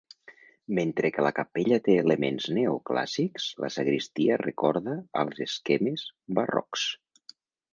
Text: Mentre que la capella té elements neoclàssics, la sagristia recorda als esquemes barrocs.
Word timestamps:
Mentre 0.77 1.09
que 1.17 1.25
la 1.25 1.31
capella 1.39 1.77
té 1.87 1.97
elements 2.03 2.47
neoclàssics, 2.59 3.45
la 3.65 3.69
sagristia 3.75 4.41
recorda 4.45 4.97
als 5.25 5.45
esquemes 5.47 6.07
barrocs. 6.41 6.89